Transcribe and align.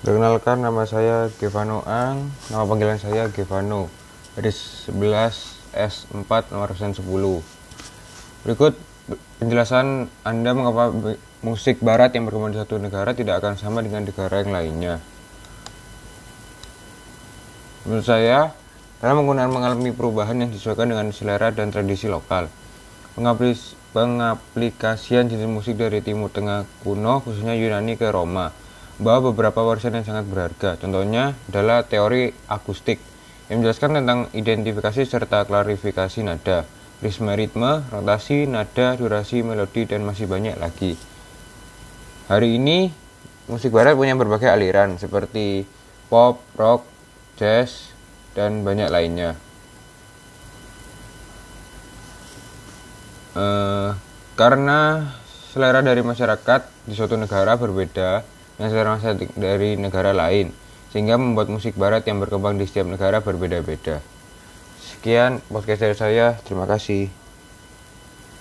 Perkenalkan 0.00 0.64
nama 0.64 0.88
saya 0.88 1.28
Gevano 1.36 1.84
Ang, 1.84 2.32
nama 2.48 2.64
panggilan 2.64 2.96
saya 2.96 3.28
Gevano 3.28 3.92
dari 4.32 4.48
11 4.48 4.96
S4 5.76 6.56
nomor 6.56 6.72
10. 6.72 7.04
Berikut 8.40 8.80
penjelasan 9.36 10.08
Anda 10.24 10.56
mengapa 10.56 10.88
musik 11.44 11.84
barat 11.84 12.16
yang 12.16 12.24
berkembang 12.24 12.56
di 12.56 12.64
satu 12.64 12.80
negara 12.80 13.12
tidak 13.12 13.44
akan 13.44 13.60
sama 13.60 13.84
dengan 13.84 14.08
negara 14.08 14.40
yang 14.40 14.56
lainnya. 14.56 15.04
Menurut 17.84 18.08
saya, 18.08 18.56
dalam 19.04 19.20
penggunaan 19.20 19.52
mengalami 19.52 19.92
perubahan 19.92 20.40
yang 20.40 20.48
disesuaikan 20.48 20.88
dengan 20.88 21.12
selera 21.12 21.52
dan 21.52 21.68
tradisi 21.68 22.08
lokal. 22.08 22.48
Pengaplikasian 23.92 25.28
jenis 25.28 25.44
musik 25.44 25.76
dari 25.76 26.00
Timur 26.00 26.32
Tengah 26.32 26.64
kuno, 26.80 27.20
khususnya 27.20 27.52
Yunani 27.52 28.00
ke 28.00 28.08
Roma, 28.08 28.48
bahwa 29.00 29.32
beberapa 29.32 29.64
warisan 29.64 29.96
yang 29.96 30.04
sangat 30.04 30.28
berharga. 30.28 30.76
Contohnya 30.76 31.32
adalah 31.48 31.88
teori 31.88 32.30
akustik 32.46 33.00
yang 33.48 33.64
menjelaskan 33.64 33.98
tentang 33.98 34.28
identifikasi 34.36 35.02
serta 35.08 35.48
klarifikasi 35.48 36.20
nada, 36.22 36.68
ritme 37.00 37.32
ritme, 37.34 37.82
rotasi, 37.88 38.44
nada, 38.44 38.94
durasi, 38.94 39.40
melodi, 39.40 39.88
dan 39.88 40.04
masih 40.04 40.28
banyak 40.28 40.54
lagi. 40.60 40.94
Hari 42.30 42.60
ini, 42.60 42.92
musik 43.50 43.74
barat 43.74 43.98
punya 43.98 44.14
berbagai 44.14 44.46
aliran 44.46 45.00
seperti 45.00 45.66
pop, 46.06 46.44
rock, 46.54 46.86
jazz, 47.40 47.90
dan 48.36 48.62
banyak 48.62 48.86
lainnya. 48.86 49.34
Uh, 53.34 53.94
karena 54.38 55.10
selera 55.50 55.82
dari 55.82 56.02
masyarakat 56.06 56.86
di 56.86 56.94
suatu 56.94 57.18
negara 57.18 57.58
berbeda, 57.58 58.22
yang 58.60 58.68
selera 58.68 59.00
dari 59.40 59.80
negara 59.80 60.12
lain, 60.12 60.52
sehingga 60.92 61.16
membuat 61.16 61.48
musik 61.48 61.80
barat 61.80 62.04
yang 62.04 62.20
berkembang 62.20 62.60
di 62.60 62.68
setiap 62.68 62.84
negara 62.84 63.24
berbeda-beda. 63.24 64.04
Sekian 64.84 65.40
podcast 65.48 65.80
dari 65.80 65.96
saya, 65.96 66.26
terima 66.44 66.68
kasih. 66.68 67.19